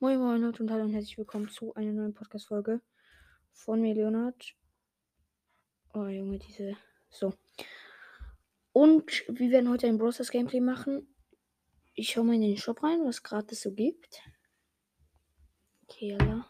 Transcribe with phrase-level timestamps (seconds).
[0.00, 2.80] Moin Moin Leute und hallo und herzlich willkommen zu einer neuen Podcast-Folge
[3.50, 4.54] von mir, Leonard.
[5.92, 6.76] Oh Junge, diese.
[7.10, 7.34] So.
[8.72, 11.12] Und wir werden heute ein Browsers Gameplay machen.
[11.94, 14.22] Ich schaue mal in den Shop rein, was gerade so gibt.
[15.82, 16.48] Okay, ja.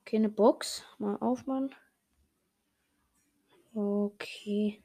[0.00, 0.82] Okay, eine Box.
[0.96, 1.74] Mal aufmachen.
[3.74, 4.82] Okay.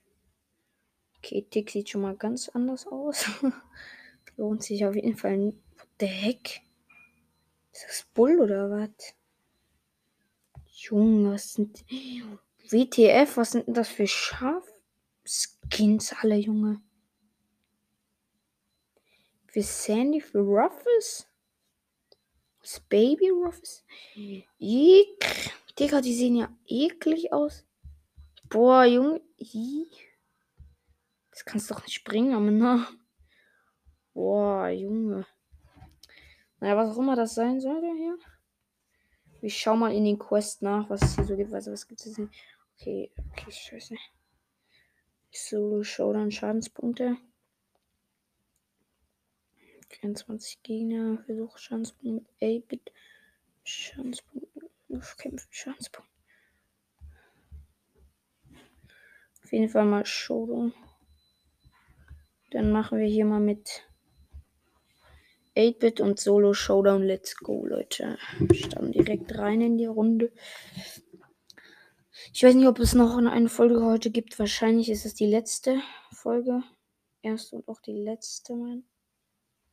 [1.19, 3.27] Okay, Tick sieht schon mal ganz anders aus.
[4.35, 5.53] Lohnt sich auf jeden Fall.
[5.99, 6.61] The heck?
[7.71, 9.15] Ist das Bull oder was?
[10.67, 11.83] Junge, was sind.
[12.69, 16.81] WTF, was sind denn das für Schafskins alle, Junge?
[19.47, 21.27] Für Sandy, für Ruffles?
[22.61, 23.83] Das Baby Ruffles?
[24.59, 25.51] Eek.
[25.79, 27.65] Digga, die sehen ja eklig aus.
[28.49, 29.21] Boah, Junge.
[29.37, 29.87] Ih.
[31.31, 32.87] Das kannst doch nicht bringen, aber na.
[34.13, 35.25] Boah, Junge.
[36.59, 38.17] Naja, was auch immer das sein sollte hier.
[39.41, 41.53] Ich schau mal in den Quest nach, was es hier so gibt.
[41.53, 42.29] Also, was gibt es denn?
[42.75, 43.95] Okay, okay, scheiße.
[45.31, 47.17] Solo Showdown Schadenspunkte.
[49.89, 52.91] 24 Gegner, Versuch Schadenspunkte mit 8-Bit.
[53.63, 54.69] Schadenspunkte,
[55.17, 56.11] Kämpfen, Schadenspunkte.
[59.43, 60.73] Auf jeden Fall mal Showdown.
[62.51, 63.86] Dann machen wir hier mal mit
[65.57, 67.01] 8-Bit und Solo Showdown.
[67.03, 68.17] Let's go, Leute.
[68.53, 70.31] Starten direkt rein in die Runde.
[72.33, 74.37] Ich weiß nicht, ob es noch eine Folge heute gibt.
[74.37, 76.63] Wahrscheinlich ist es die letzte Folge.
[77.21, 78.83] Erste und auch die letzte, Mann.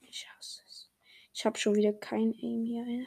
[0.00, 0.90] Ich hasse es.
[1.34, 2.86] Ich habe schon wieder kein Aim hier.
[2.86, 3.06] Ey.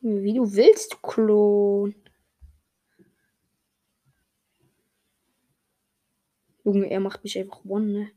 [0.00, 1.94] Wie du willst, Klon.
[6.64, 8.10] Junge, er macht mich einfach one, ne?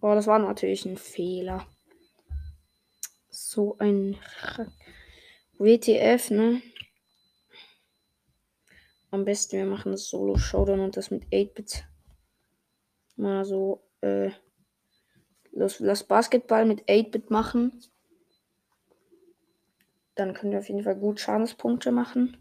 [0.00, 1.66] Oh, das war natürlich ein Fehler.
[3.28, 4.16] So ein
[5.58, 6.62] WTF, ne?
[9.10, 11.84] Am besten wir machen das Solo Showdown und das mit 8-Bit.
[13.16, 14.30] Mal so, äh,
[15.50, 17.82] lass, lass Basketball mit 8-Bit machen.
[20.14, 22.36] Dann können wir auf jeden Fall gut Schadenspunkte machen.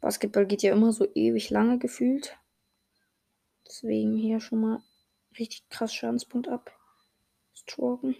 [0.00, 2.36] Basketball geht ja immer so ewig lange gefühlt.
[3.66, 4.82] Deswegen hier schon mal
[5.38, 6.70] richtig krass Schadenspunkt ab.
[7.54, 8.16] Stroken.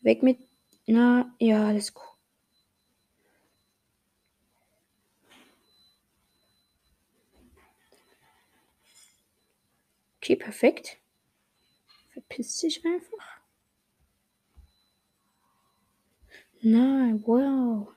[0.00, 0.38] Weg mit.
[0.86, 2.04] Na, ja, alles gut.
[10.26, 10.98] Okay, perfekt.
[12.12, 13.40] Verpisst sich einfach.
[16.62, 17.95] Nein, wow.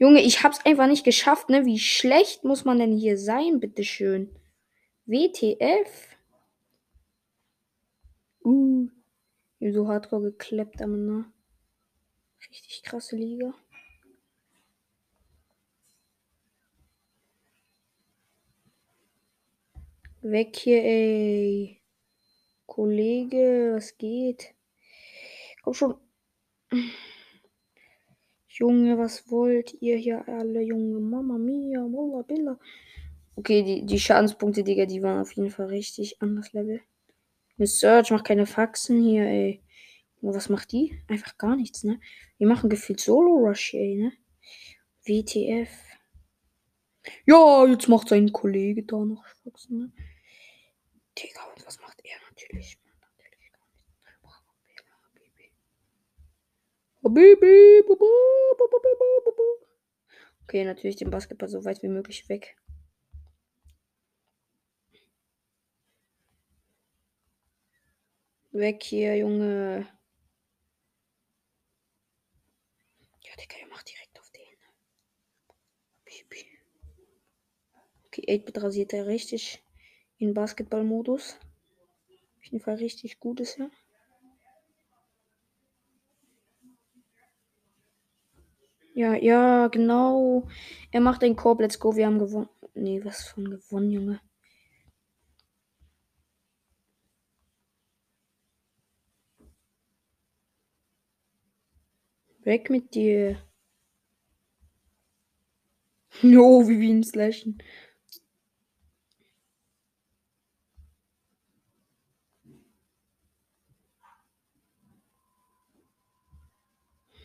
[0.00, 1.66] Junge, ich hab's einfach nicht geschafft, ne?
[1.66, 4.34] Wie schlecht muss man denn hier sein, bitteschön?
[5.04, 6.16] WTF?
[8.42, 8.88] Uh.
[9.60, 11.30] So hardcore gekleppt, aber ne?
[12.48, 13.52] Richtig krasse Liga.
[20.22, 21.82] Weg hier, ey.
[22.64, 24.54] Kollege, was geht?
[25.62, 25.94] Komm schon.
[28.60, 31.00] Junge, was wollt ihr hier alle, Junge?
[31.00, 32.58] Mama mia, Walla Billa.
[33.36, 36.82] Okay, die, die Schadenspunkte, Digga, die waren auf jeden Fall richtig anders Level.
[37.56, 39.62] Miss Search macht keine Faxen hier, ey.
[40.20, 41.02] Und was macht die?
[41.08, 42.00] Einfach gar nichts, ne?
[42.36, 44.12] Wir machen gefühlt Solo-Rush, ey, ne?
[45.06, 45.70] WTF.
[47.24, 49.92] Ja, jetzt macht sein Kollege da noch Faxen, ne?
[51.16, 52.16] Digga, und was macht er?
[52.28, 52.78] Natürlich
[57.02, 57.82] Okay,
[60.64, 62.56] natürlich den Basketball so weit wie möglich weg.
[68.52, 69.86] Weg hier, Junge.
[73.22, 74.42] Ja, Digga, ihr macht direkt auf den.
[78.06, 79.62] Okay, 8-Bit rasiert er richtig
[80.18, 81.38] in Basketballmodus.
[82.38, 83.58] Auf jeden Fall richtig gut ist
[89.00, 90.46] Ja, ja, genau.
[90.92, 91.60] Er macht den Korb.
[91.60, 91.96] Let's go.
[91.96, 92.48] Wir haben gewonnen.
[92.74, 94.20] Nee, was von gewonnen, Junge.
[102.44, 103.38] Weg mit dir.
[106.22, 107.58] Jo, wie wir ihn slashen.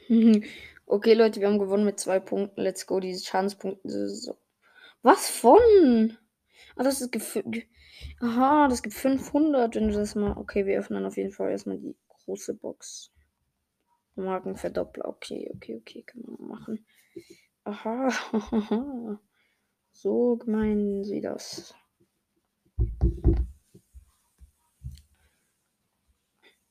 [0.86, 2.62] okay, Leute, wir haben gewonnen mit zwei Punkten.
[2.62, 3.00] Let's go.
[3.00, 4.10] Diese Schadenspunkte.
[4.10, 4.38] So.
[5.02, 6.18] Was von?
[6.76, 7.16] Ah, das ist.
[8.20, 10.38] Aha, das gibt 500, wenn du das mal.
[10.38, 13.12] Okay, wir öffnen auf jeden Fall erstmal die große Box.
[14.16, 15.08] Markenverdoppler.
[15.08, 16.86] Okay, okay, okay, kann man machen.
[17.64, 18.10] Aha.
[19.92, 21.74] so meinen sie das.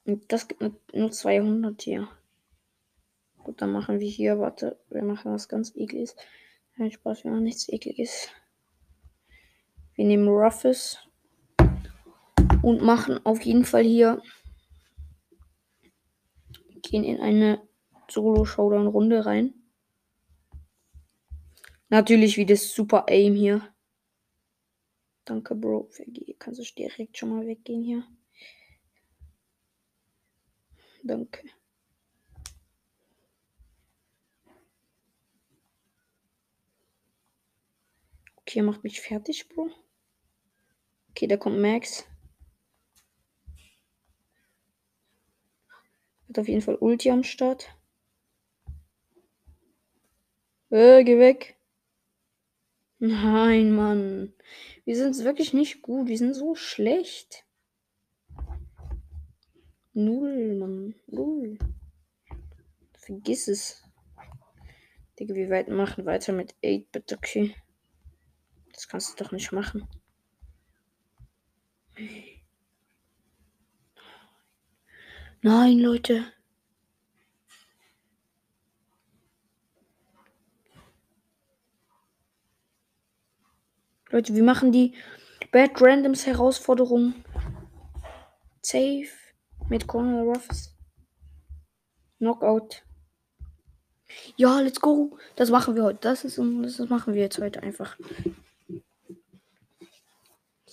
[0.05, 0.62] Und das gibt
[0.94, 2.08] nur 200 hier.
[3.44, 6.17] Gut, dann machen wir hier, warte, wir machen was ganz ekliges.
[6.76, 8.29] Nein, Spaß, wir machen nichts ekliges.
[9.94, 10.99] Wir nehmen Ruffes
[12.62, 14.23] und machen auf jeden Fall hier,
[16.82, 17.62] gehen in eine
[18.08, 19.55] Solo-Showdown-Runde rein.
[21.90, 23.75] Natürlich wie das Super Aim hier.
[25.26, 25.90] Danke, Bro.
[26.38, 28.05] Kannst du direkt schon mal weggehen hier.
[31.02, 31.50] Danke.
[38.55, 39.69] Okay, er macht mich fertig, Bro.
[41.11, 42.06] Okay, da kommt Max.
[46.29, 47.77] Hat auf jeden Fall Ulti am Start.
[50.71, 51.56] Äh, geh weg.
[53.01, 54.33] Nein, Mann.
[54.85, 56.07] Wir sind wirklich nicht gut.
[56.07, 57.45] Wir sind so schlecht.
[59.95, 60.95] Null, Mann.
[61.09, 61.59] Null.
[62.93, 63.83] Vergiss es.
[65.19, 67.57] Digga, wir weit machen weiter mit 8 bitte, okay.
[68.75, 69.88] Das kannst du doch nicht machen.
[75.43, 76.25] Nein, Leute.
[84.11, 84.94] Leute, wir machen die
[85.53, 87.15] Bad Randoms Herausforderung.
[88.62, 89.09] Safe
[89.69, 90.76] mit Corner Ruffs.
[92.19, 92.82] Knockout.
[94.37, 95.19] Ja, let's go.
[95.37, 95.99] Das machen wir heute.
[96.00, 97.97] Das ist das machen wir jetzt heute einfach.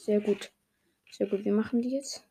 [0.03, 0.51] Sehr gut.
[1.11, 1.45] Sehr gut.
[1.45, 2.27] Wir machen die jetzt.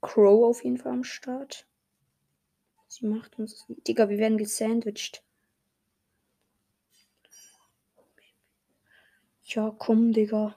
[0.00, 1.66] Crow auf jeden Fall am Start.
[2.88, 3.66] Sie macht uns.
[3.86, 5.22] Digga, wir werden gesandwiched.
[9.44, 10.56] Ja, komm, Digga.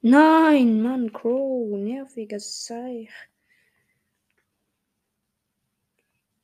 [0.00, 3.10] Nein, Mann, Crow, nerviger Seich.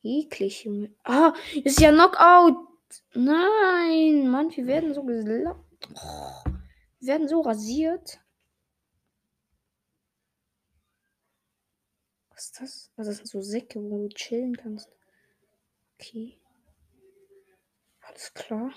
[0.03, 0.69] Eklig.
[1.03, 1.33] Ah,
[1.63, 2.67] ist ja Knockout.
[3.13, 5.89] Nein, Mann, wir werden so geslappt.
[5.95, 6.51] Oh,
[6.99, 8.19] wir werden so rasiert.
[12.29, 12.91] Was ist das?
[12.95, 14.89] Also das sind so Säcke, wo du chillen kannst.
[15.95, 16.39] Okay.
[18.01, 18.73] Alles klar.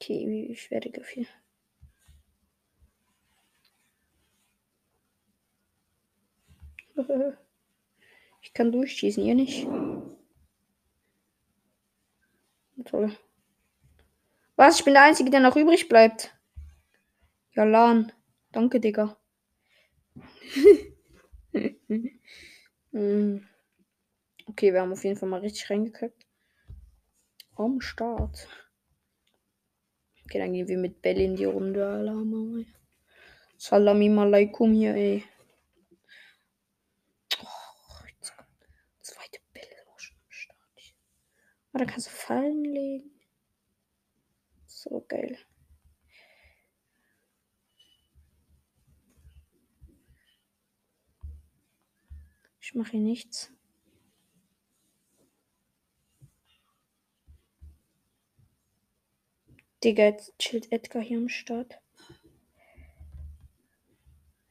[0.00, 1.28] Okay, wie werde viel.
[8.42, 9.68] Ich kann durchschießen, ihr nicht.
[12.84, 13.16] Toll.
[14.56, 14.78] Was?
[14.78, 16.36] Ich bin der Einzige, der noch übrig bleibt.
[17.52, 18.12] Ja, Lan.
[18.50, 19.16] Danke, Digga.
[22.94, 23.46] Hm.
[24.46, 26.26] okay, wir haben auf jeden Fall mal richtig reingekackt.
[27.56, 28.46] Am Start.
[30.24, 32.66] Okay, dann gehen wir mit Bell in die Runde.
[33.56, 35.24] Salami alaikum hier, ey.
[41.74, 43.10] Oh, da kannst du Fallen legen.
[44.66, 45.38] So geil.
[52.60, 53.52] Ich mache hier nichts.
[59.82, 61.80] Digga, jetzt chillt Edgar hier am Start.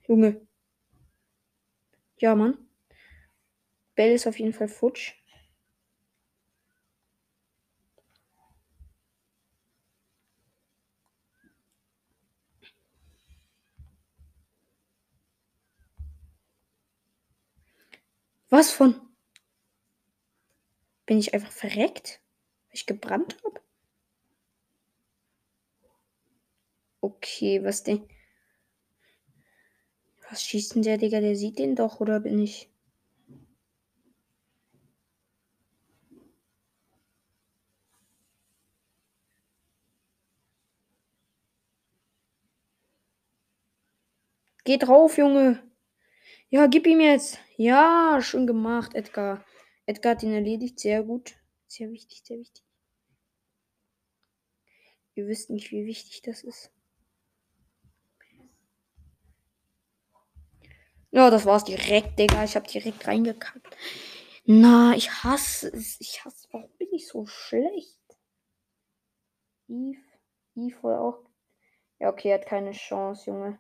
[0.08, 0.46] Junge.
[2.18, 2.58] Ja, Mann.
[3.96, 5.21] Bell ist auf jeden Fall futsch.
[18.52, 18.96] Was von?
[21.06, 22.22] Bin ich einfach verreckt?
[22.68, 23.62] Weil ich gebrannt habe?
[27.04, 28.02] Okay, was denn?
[30.30, 31.20] Was schießt denn der, Digga?
[31.22, 32.70] Der sieht den doch, oder bin ich?
[44.64, 45.60] Geh drauf, Junge.
[46.54, 47.40] Ja, gib ihm jetzt.
[47.56, 49.46] Ja, schön gemacht, Edgar.
[49.86, 50.82] Edgar hat ihn erledigt.
[50.82, 51.38] Sehr gut.
[51.68, 52.66] Sehr wichtig, sehr wichtig.
[55.16, 56.70] Ihr wisst nicht, wie wichtig das ist.
[61.12, 62.44] Ja, das war's direkt, Digga.
[62.44, 63.78] Ich hab direkt reingekackt.
[64.44, 66.02] Na, ich hasse es.
[66.02, 66.50] Ich hasse.
[66.52, 68.02] Warum bin ich so schlecht?
[69.70, 70.02] Eve.
[70.56, 71.24] Eve wohl auch.
[72.00, 73.60] Ja, okay, er hat keine Chance, Junge.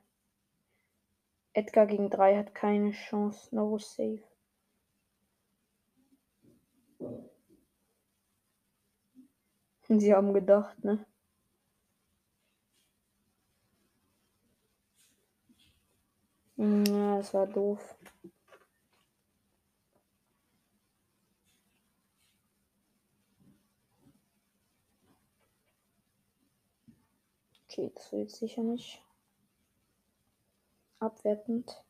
[1.53, 3.55] Edgar gegen 3 hat keine Chance.
[3.55, 4.23] No safe.
[9.89, 11.05] Sie haben gedacht, ne?
[16.57, 17.97] Hm, Ja, das war doof.
[27.67, 29.01] Okay, das will sicher nicht.
[31.01, 31.83] Abwertend.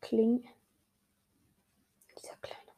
[0.00, 0.48] Kling.
[2.16, 2.72] Dieser kleine.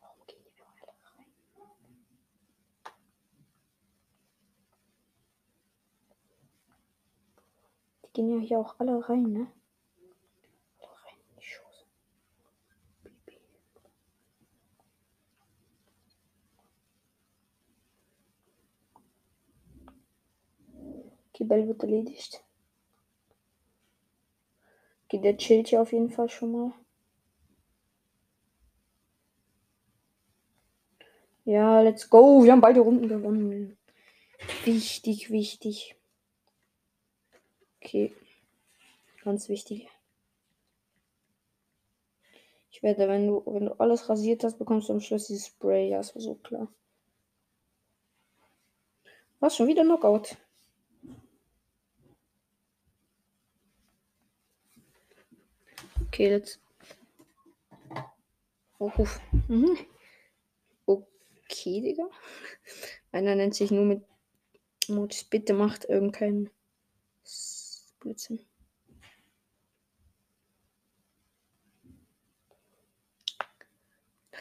[0.00, 1.32] Warum gehen die alle rein?
[8.04, 9.50] Die gehen ja hier auch alle rein, ne?
[10.80, 11.86] Alle rein in die Schoße.
[13.24, 13.40] Baby.
[21.32, 22.45] Okay, Bell wird erledigt.
[25.08, 26.72] Okay, der chillt hier auf jeden Fall schon mal.
[31.44, 32.42] Ja, let's go.
[32.42, 33.78] Wir haben beide Runden gewonnen.
[34.64, 35.94] Wichtig, wichtig.
[37.80, 38.12] Okay.
[39.22, 39.88] Ganz wichtig.
[42.70, 45.88] Ich werde, wenn du, wenn du alles rasiert hast, bekommst du am Schluss dieses Spray.
[45.88, 46.68] Ja, das war so klar.
[49.38, 49.56] Was?
[49.56, 50.36] Schon wieder Knockout?
[56.16, 56.58] Okay, jetzt.
[58.78, 58.90] Oh.
[59.48, 59.76] Mhm.
[60.86, 62.08] Okay, Digga.
[63.12, 64.02] Einer nennt sich nur mit
[64.88, 65.24] Modus.
[65.24, 66.48] Bitte macht irgendeinen
[68.00, 68.46] Blödsinn.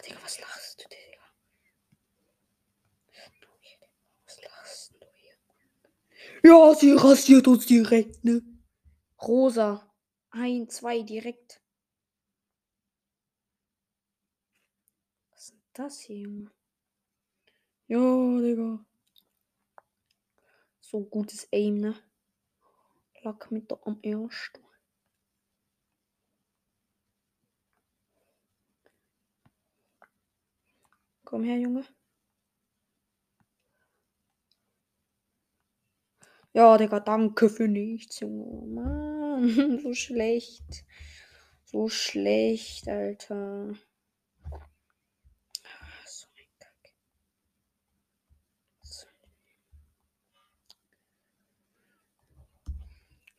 [0.08, 1.26] Digga, was lachst du, Digga?
[3.42, 3.92] Du hier, Digga,
[4.26, 6.50] Was lachst du hier?
[6.50, 8.42] Ja, sie rasiert uns direkt, ne?
[9.22, 9.92] Rosa.
[10.38, 11.62] Ein, zwei, direkt.
[15.32, 16.52] Was ist denn das hier, Junge?
[17.88, 17.98] Ja,
[18.42, 18.86] Digga.
[20.80, 21.96] So gutes Aim, ne?
[23.24, 24.62] Lack mit der am ersten.
[31.26, 31.84] Komm her, Junge.
[36.54, 38.66] Ja, Digga, danke für nichts, Junge.
[38.68, 40.86] Mann, so schlecht.
[41.66, 43.74] So schlecht, Alter.
[45.64, 46.94] Ah, So ein Kack.
[48.82, 49.06] So.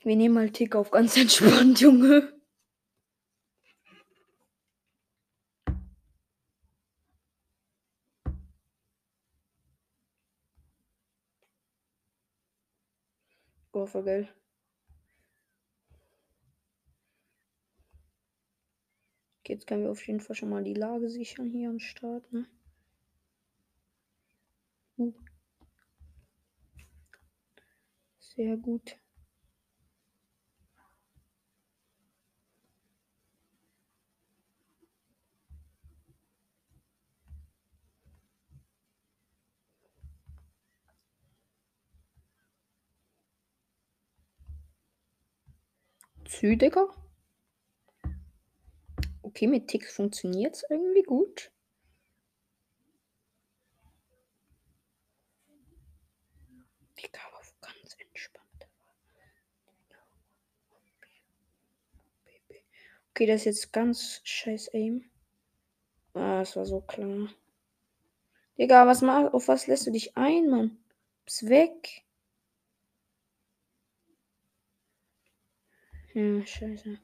[0.07, 2.33] Wir nehmen mal Tick auf ganz entspannt, Junge.
[13.73, 14.29] Oh, voll geil.
[19.41, 22.33] Okay, jetzt können wir auf jeden Fall schon mal die Lage sichern hier am Start,
[22.33, 22.47] ne?
[28.21, 28.97] Sehr gut.
[46.41, 46.89] Südiger.
[49.23, 51.51] Okay, mit Tick funktioniert es irgendwie gut.
[56.99, 58.69] Digga, aber ganz entspannt.
[63.11, 65.09] Okay, das ist jetzt ganz scheiß Aim.
[66.13, 67.31] Ah, das war so klar.
[68.59, 70.77] Digga, was mach, auf was lässt du dich ein, Mann?
[71.25, 72.06] Bist weg.
[76.17, 76.99] Ja, scheiße.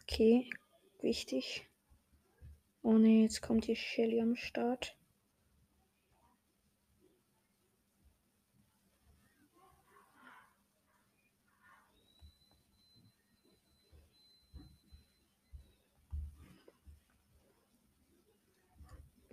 [0.00, 0.48] Okay,
[1.02, 1.68] wichtig.
[2.80, 4.96] Oh ne, jetzt kommt hier Shelly am Start.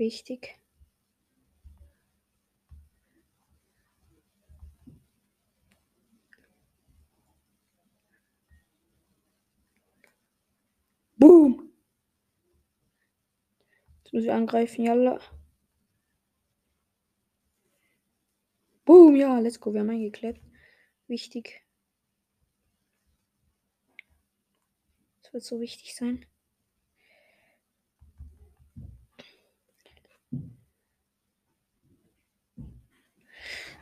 [0.04, 0.60] Wichtig.
[11.16, 11.72] Boom.
[14.04, 15.22] Jetzt muss ich angreifen, yalla.
[18.84, 19.74] Boom, ja, let's go.
[19.74, 20.42] Wir haben eingeklebt.
[21.08, 21.66] Wichtig.
[25.22, 26.26] Das wird so wichtig sein.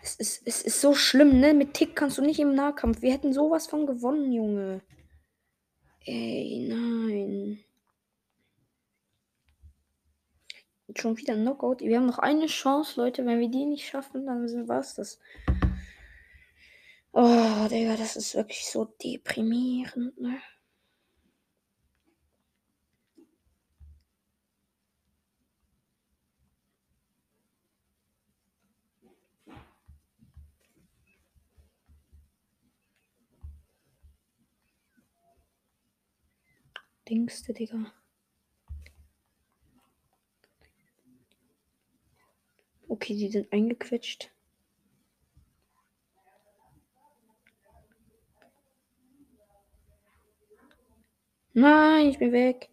[0.03, 1.53] Es ist, es ist so schlimm, ne?
[1.53, 3.01] Mit Tick kannst du nicht im Nahkampf.
[3.01, 4.81] Wir hätten sowas von gewonnen, Junge.
[6.05, 7.63] Ey, nein.
[10.95, 11.81] Schon wieder ein Knockout.
[11.81, 13.25] Wir haben noch eine Chance, Leute.
[13.25, 15.19] Wenn wir die nicht schaffen, dann war es das.
[17.13, 20.41] Oh, Digga, das ist wirklich so deprimierend, ne?
[37.09, 37.93] Dingste, Digga.
[42.87, 44.31] Okay, die sind eingequetscht.
[51.53, 52.69] Nein, ich bin weg.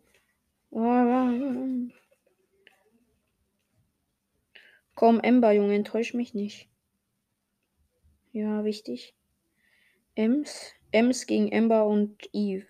[4.94, 6.68] Komm, Ember, Junge, enttäusch mich nicht.
[8.32, 9.14] Ja, wichtig.
[10.14, 10.72] Ems.
[10.90, 12.66] Ems gegen Ember und Eve.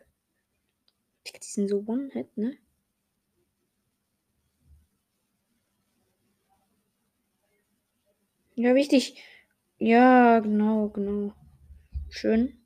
[1.33, 2.57] Die sind so One-Hit, ne?
[8.57, 9.17] Ja, wichtig.
[9.79, 11.33] Ja, genau, genau.
[12.11, 12.59] Schön.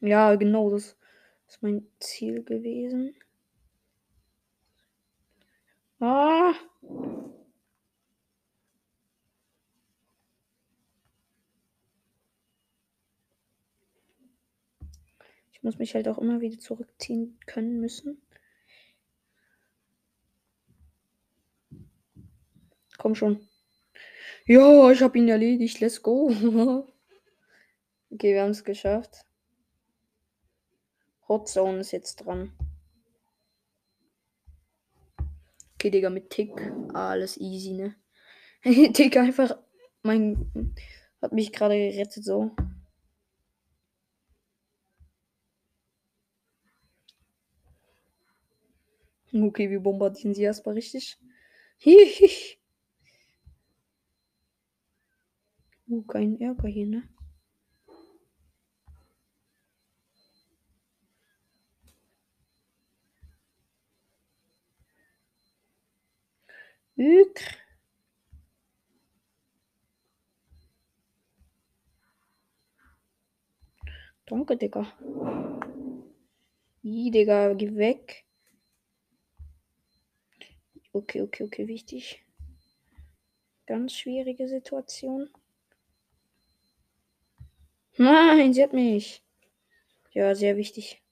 [0.00, 0.96] Ja, genau, das
[1.48, 3.14] ist mein Ziel gewesen.
[6.00, 6.54] Ah!
[15.66, 18.22] Muss mich halt auch immer wieder zurückziehen können müssen.
[22.98, 23.48] Komm schon.
[24.46, 25.80] Ja, ich habe ihn erledigt.
[25.80, 26.30] Let's go.
[28.10, 29.26] okay, wir haben es geschafft.
[31.28, 32.52] Hot Zone ist jetzt dran.
[35.74, 36.52] Okay, Digga, mit Tick.
[36.94, 37.96] Alles easy, ne?
[38.92, 39.58] Tick einfach.
[40.04, 40.72] Mein.
[41.20, 42.52] Hat mich gerade gerettet, so.
[49.36, 51.18] Okay, wir bombardieren sie erstmal richtig.
[51.78, 52.58] Hihi.
[55.88, 57.02] Uh, kein Ärger hier, ne?
[66.98, 67.40] Ük.
[74.26, 74.86] Danke, Digga.
[76.82, 78.25] I, Digga, geh weg.
[80.96, 82.24] Okay, okay, okay, wichtig.
[83.66, 85.28] Ganz schwierige Situation.
[87.98, 89.22] Nein, sie hat mich.
[90.12, 91.02] Ja, sehr wichtig.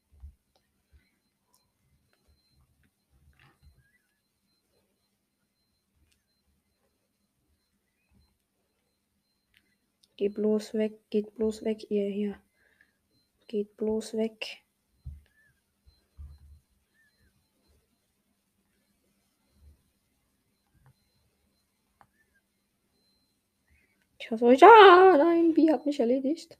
[10.17, 12.41] Geh bloß weg, geht bloß weg, ihr hier.
[13.49, 14.64] Geht bloß weg.
[24.25, 24.63] Ich hoffe euch.
[24.63, 26.59] Ah, nein, Bi hat mich erledigt.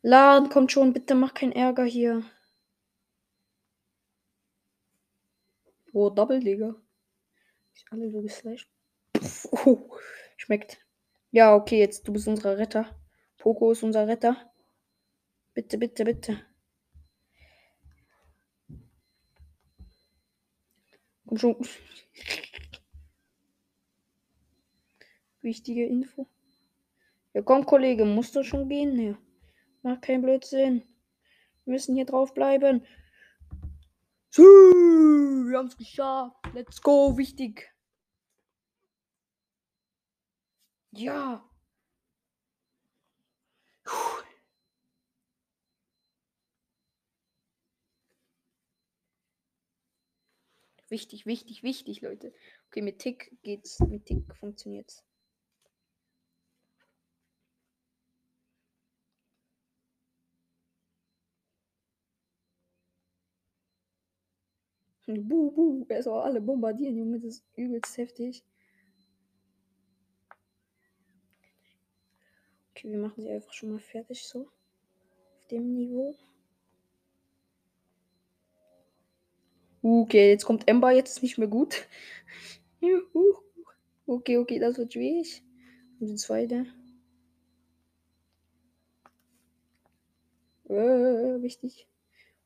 [0.00, 2.22] Laden kommt schon, bitte mach keinen Ärger hier.
[5.92, 6.76] Oh, Double, Digga.
[7.74, 8.70] Ist alle so geslasht.
[9.50, 9.90] Oh,
[10.38, 10.78] schmeckt.
[11.30, 12.98] Ja, okay, jetzt du bist unser Retter.
[13.36, 14.50] Poco ist unser Retter.
[15.52, 16.40] Bitte, bitte, bitte.
[21.26, 21.68] Komm schon.
[25.46, 26.26] Wichtige Info.
[27.32, 28.98] Ja, komm, Kollege, musst du schon gehen?
[28.98, 29.16] Ja.
[29.82, 30.82] Macht keinen Blödsinn.
[31.64, 32.84] Wir müssen hier drauf bleiben.
[34.30, 36.34] So, wir haben es geschafft.
[36.52, 37.72] Let's go, wichtig.
[40.90, 41.48] Ja.
[50.88, 52.34] Wichtig, wichtig, wichtig, Leute.
[52.66, 53.78] Okay, mit Tick geht's.
[53.78, 55.05] Mit Tick funktioniert's.
[65.06, 65.84] Buh, buh.
[65.88, 67.20] Er soll alle bombardieren, Junge.
[67.20, 68.44] Das ist übelst heftig.
[72.70, 74.42] Okay, wir machen sie einfach schon mal fertig so.
[74.42, 76.14] Auf dem Niveau.
[79.82, 81.86] Okay, jetzt kommt Ember, jetzt ist nicht mehr gut.
[82.80, 83.36] Juhu.
[84.08, 85.42] Okay, okay, das wird schwierig.
[85.98, 86.66] Und die zweite.
[90.68, 91.88] Äh, wichtig.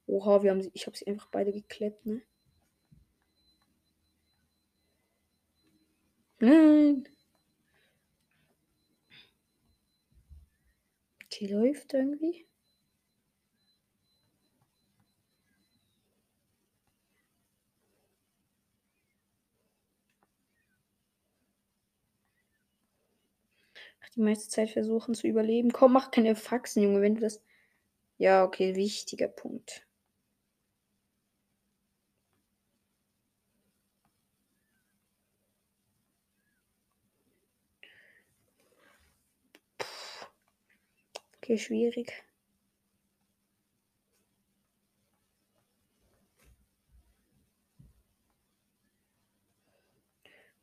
[0.06, 2.22] Oha, wir haben sie, ich habe sie einfach beide gekleppt, ne?
[6.40, 7.04] Nein.
[11.24, 12.46] Okay, läuft irgendwie.
[24.14, 25.72] Die meiste Zeit versuchen zu überleben.
[25.72, 27.42] Komm, mach keine Faxen, Junge, wenn du das.
[28.18, 29.86] Ja, okay, wichtiger Punkt.
[41.50, 42.12] Okay, schwierig.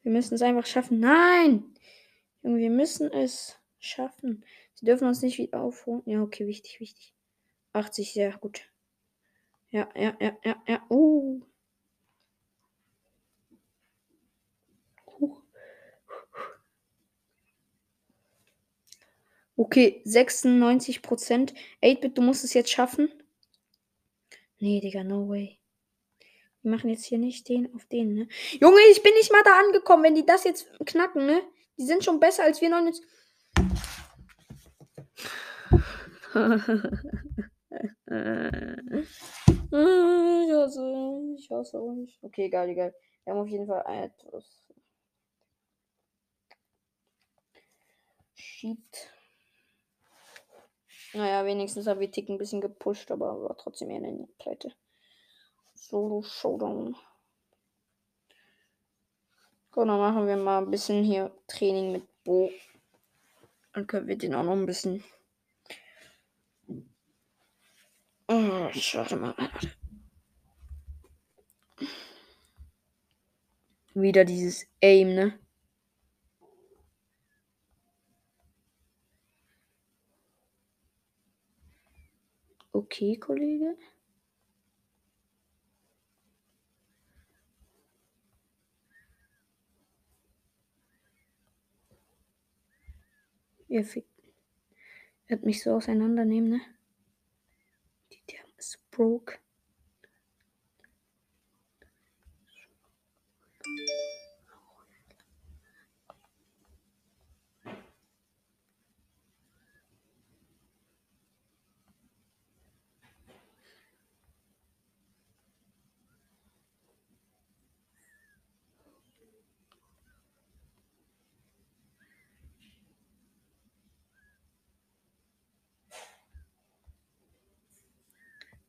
[0.03, 1.01] Wir müssen es einfach schaffen.
[1.01, 1.73] Nein!
[2.41, 4.45] Wir müssen es schaffen.
[4.75, 6.03] Sie dürfen uns nicht wieder aufholen.
[6.05, 7.13] Ja, okay, wichtig, wichtig.
[7.73, 8.71] 80, sehr gut.
[9.71, 10.85] Ja, ja, ja, ja, ja.
[10.89, 11.41] Uh.
[19.57, 21.53] Okay, 96 Prozent.
[21.81, 23.11] 8-Bit, du musst es jetzt schaffen.
[24.59, 25.57] Nee, Digga, no way.
[26.61, 28.27] Wir machen jetzt hier nicht den auf den, ne?
[28.59, 30.03] Junge, ich bin nicht mal da angekommen.
[30.03, 31.41] Wenn die das jetzt knacken, ne?
[31.77, 33.03] Die sind schon besser als wir 99.
[36.35, 36.43] ich
[40.53, 42.19] hasse, ich hasse euch.
[42.21, 42.93] Okay, egal, egal.
[43.23, 44.67] Wir haben auf jeden Fall etwas.
[48.35, 49.16] Shit.
[51.13, 54.73] Naja, wenigstens haben wir Tick ein bisschen gepusht, aber war trotzdem eher eine Pleite.
[55.73, 56.95] Solo Showdown.
[59.71, 62.51] Gut, dann machen wir mal ein bisschen hier Training mit Bo.
[63.73, 65.03] Dann können wir den auch noch ein bisschen.
[68.27, 69.35] Oh, warte mal.
[73.93, 75.39] Wieder dieses Aim, ne?
[82.77, 83.75] Okay, Kollege.
[93.67, 93.83] Er
[95.27, 96.61] wird mich so auseinandernehmen, ne?
[98.29, 99.39] Der ist broke.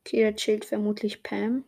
[0.09, 1.63] Okay, da chillt vermutlich Pam.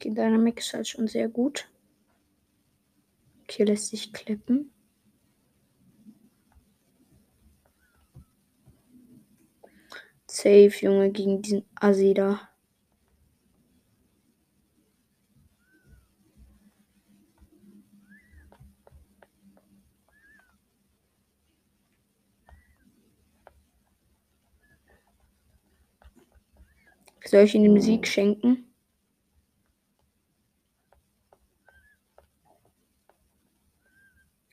[0.00, 1.68] Die Dynamik ist halt schon sehr gut.
[3.42, 4.72] Okay, lässt sich klippen.
[10.28, 12.50] Safe, Junge, gegen diesen Assi da.
[27.30, 28.74] Soll ich ihm den Sieg schenken?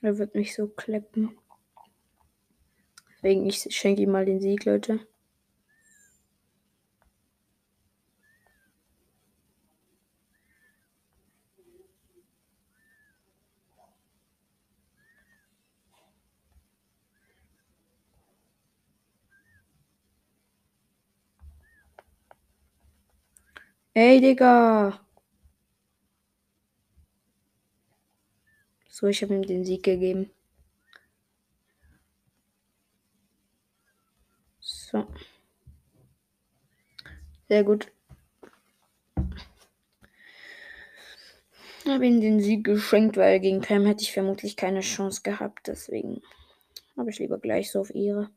[0.00, 1.36] Er wird mich so kleppen.
[3.10, 5.00] Deswegen, ich schenke ihm mal den Sieg, Leute.
[23.98, 25.00] Ey, Digga.
[28.88, 30.30] So, ich habe ihm den Sieg gegeben.
[34.60, 35.04] So.
[37.48, 37.90] Sehr gut.
[41.88, 45.66] habe ihm den Sieg geschenkt, weil gegen Pam hätte ich vermutlich keine Chance gehabt.
[45.66, 46.22] Deswegen
[46.96, 48.30] habe ich lieber gleich so auf Ehre.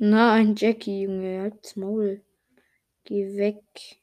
[0.00, 2.24] Nein, Jackie, Junge, halt's Maul.
[3.04, 4.00] Geh weg.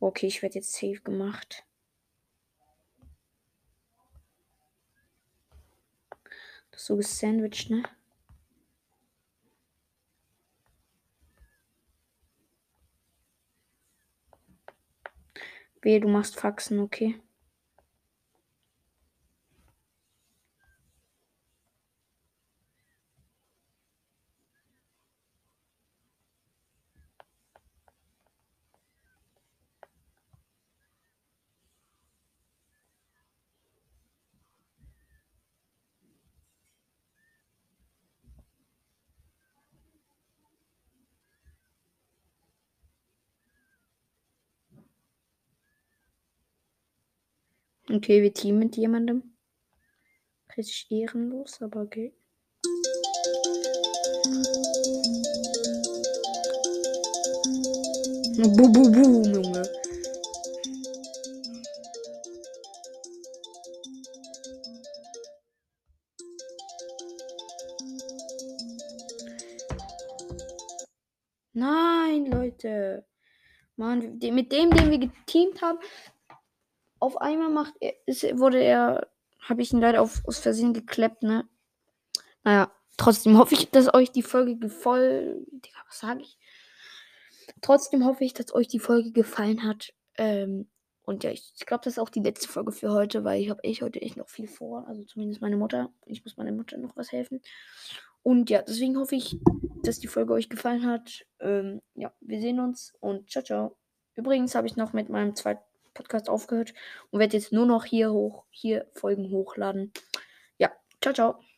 [0.00, 1.64] Okay, ich werde jetzt safe gemacht.
[6.70, 7.82] Das ist so gesandwiched, ne?
[15.82, 17.20] Wehe, du machst Faxen, okay?
[47.92, 49.36] Okay, wir teamen mit jemandem.
[50.56, 52.14] Richtig ehrenlos, aber okay.
[58.36, 59.62] Bu, bu, bu, Junge.
[71.52, 73.04] Nein, Leute.
[73.80, 75.78] Mann, mit dem, den wir geteamt haben,
[77.20, 79.08] einmal macht er, ist, wurde er,
[79.40, 81.48] habe ich ihn leider auf, aus Versehen gekleppt, ne?
[82.42, 85.46] Naja, trotzdem hoffe ich, dass euch die Folge gefallen.
[85.50, 86.38] Digga, was sage ich?
[87.60, 89.92] Trotzdem hoffe ich, dass euch die Folge gefallen hat.
[90.16, 90.68] Ähm,
[91.02, 93.50] und ja, ich, ich glaube, das ist auch die letzte Folge für heute, weil ich
[93.50, 94.86] habe echt heute echt noch viel vor.
[94.86, 95.92] Also zumindest meine Mutter.
[96.06, 97.42] Ich muss meiner Mutter noch was helfen.
[98.22, 99.38] Und ja, deswegen hoffe ich,
[99.82, 101.26] dass die Folge euch gefallen hat.
[101.40, 103.76] Ähm, ja, wir sehen uns und ciao, ciao.
[104.14, 105.62] Übrigens habe ich noch mit meinem zweiten
[106.00, 106.72] Podcast aufgehört
[107.10, 109.92] und werde jetzt nur noch hier hoch, hier Folgen hochladen.
[110.58, 111.49] Ja, ciao, ciao.